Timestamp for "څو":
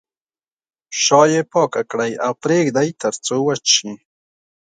3.25-3.35